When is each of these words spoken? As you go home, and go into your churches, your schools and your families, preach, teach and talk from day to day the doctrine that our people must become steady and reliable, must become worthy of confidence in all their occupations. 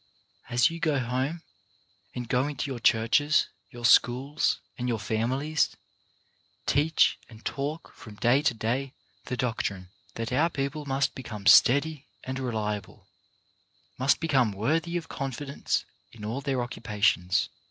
As 0.49 0.71
you 0.71 0.79
go 0.79 0.97
home, 0.97 1.43
and 2.15 2.27
go 2.27 2.47
into 2.47 2.71
your 2.71 2.79
churches, 2.79 3.49
your 3.69 3.85
schools 3.85 4.59
and 4.75 4.87
your 4.89 4.97
families, 4.97 5.77
preach, 6.65 6.65
teach 6.65 7.19
and 7.29 7.45
talk 7.45 7.93
from 7.93 8.15
day 8.15 8.41
to 8.41 8.55
day 8.55 8.95
the 9.25 9.37
doctrine 9.37 9.89
that 10.15 10.33
our 10.33 10.49
people 10.49 10.87
must 10.87 11.13
become 11.13 11.45
steady 11.45 12.07
and 12.23 12.39
reliable, 12.39 13.05
must 13.99 14.19
become 14.19 14.53
worthy 14.53 14.97
of 14.97 15.07
confidence 15.07 15.85
in 16.11 16.25
all 16.25 16.41
their 16.41 16.63
occupations. 16.63 17.49